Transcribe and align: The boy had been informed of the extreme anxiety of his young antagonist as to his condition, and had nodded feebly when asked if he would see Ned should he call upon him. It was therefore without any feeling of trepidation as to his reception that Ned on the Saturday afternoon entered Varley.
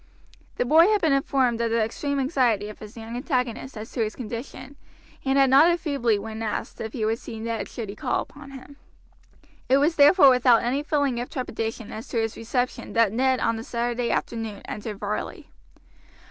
The 0.55 0.65
boy 0.65 0.87
had 0.87 0.99
been 1.01 1.13
informed 1.13 1.61
of 1.61 1.69
the 1.69 1.79
extreme 1.83 2.19
anxiety 2.19 2.69
of 2.69 2.79
his 2.79 2.97
young 2.97 3.15
antagonist 3.15 3.77
as 3.77 3.91
to 3.91 4.03
his 4.03 4.15
condition, 4.15 4.75
and 5.23 5.37
had 5.37 5.51
nodded 5.51 5.79
feebly 5.79 6.17
when 6.17 6.41
asked 6.41 6.81
if 6.81 6.93
he 6.93 7.05
would 7.05 7.19
see 7.19 7.39
Ned 7.39 7.69
should 7.69 7.87
he 7.87 7.95
call 7.95 8.19
upon 8.19 8.49
him. 8.49 8.77
It 9.69 9.77
was 9.77 9.97
therefore 9.97 10.31
without 10.31 10.63
any 10.63 10.81
feeling 10.81 11.19
of 11.19 11.29
trepidation 11.29 11.91
as 11.91 12.07
to 12.07 12.17
his 12.19 12.35
reception 12.35 12.93
that 12.93 13.13
Ned 13.13 13.41
on 13.41 13.57
the 13.57 13.63
Saturday 13.63 14.09
afternoon 14.09 14.63
entered 14.65 14.97
Varley. 14.99 15.51